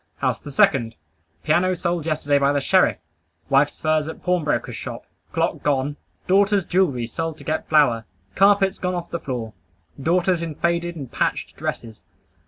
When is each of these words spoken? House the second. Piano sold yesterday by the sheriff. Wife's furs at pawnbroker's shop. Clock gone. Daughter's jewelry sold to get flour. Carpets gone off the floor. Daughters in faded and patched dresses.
House 0.17 0.39
the 0.39 0.51
second. 0.51 0.95
Piano 1.43 1.75
sold 1.75 2.07
yesterday 2.07 2.39
by 2.39 2.51
the 2.53 2.59
sheriff. 2.59 2.97
Wife's 3.49 3.79
furs 3.79 4.07
at 4.07 4.23
pawnbroker's 4.23 4.75
shop. 4.75 5.05
Clock 5.31 5.61
gone. 5.61 5.95
Daughter's 6.25 6.65
jewelry 6.65 7.05
sold 7.05 7.37
to 7.37 7.43
get 7.43 7.69
flour. 7.69 8.05
Carpets 8.33 8.79
gone 8.79 8.95
off 8.95 9.11
the 9.11 9.19
floor. 9.19 9.53
Daughters 10.01 10.41
in 10.41 10.55
faded 10.55 10.95
and 10.95 11.11
patched 11.11 11.55
dresses. 11.55 12.01